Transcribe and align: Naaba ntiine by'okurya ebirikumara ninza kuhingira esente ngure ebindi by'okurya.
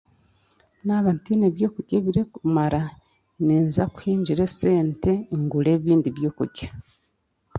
Naaba 0.85 1.09
ntiine 1.17 1.47
by'okurya 1.55 1.95
ebirikumara 1.99 2.81
ninza 3.45 3.83
kuhingira 3.93 4.41
esente 4.49 5.11
ngure 5.41 5.71
ebindi 5.77 6.09
by'okurya. 6.17 6.67